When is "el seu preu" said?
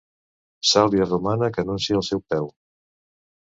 2.01-2.51